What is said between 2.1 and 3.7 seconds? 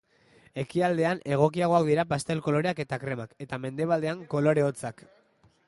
pastel-koloreak eta kremak, eta